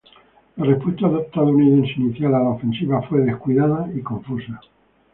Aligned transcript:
La 0.57 0.65
respuesta 0.65 1.05
estadounidense 1.23 1.91
inicial 1.97 2.33
a 2.33 2.39
la 2.39 2.49
ofensiva 2.49 3.03
fue 3.03 3.19
descuidada 3.21 3.87
y 3.93 4.01
confusa. 4.01 4.59